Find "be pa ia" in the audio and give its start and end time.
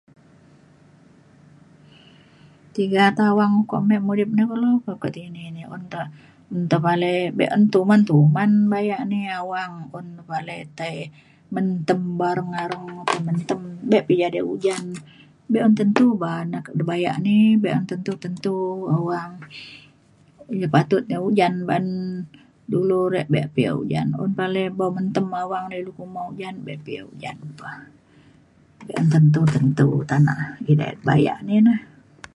13.89-14.27, 23.33-23.71, 26.65-27.01